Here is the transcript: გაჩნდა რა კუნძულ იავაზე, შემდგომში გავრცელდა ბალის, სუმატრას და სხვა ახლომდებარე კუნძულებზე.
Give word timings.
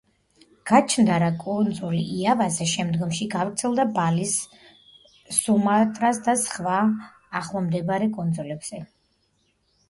გაჩნდა 0.69 1.17
რა 1.23 1.25
კუნძულ 1.41 1.97
იავაზე, 2.03 2.65
შემდგომში 2.71 3.27
გავრცელდა 3.33 3.85
ბალის, 3.99 4.33
სუმატრას 5.41 6.21
და 6.29 6.37
სხვა 6.47 6.81
ახლომდებარე 7.43 8.11
კუნძულებზე. 8.19 8.83